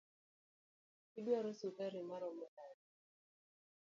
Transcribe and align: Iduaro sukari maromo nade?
Iduaro 1.19 1.51
sukari 1.59 1.99
maromo 2.09 2.45
nade? 2.55 2.85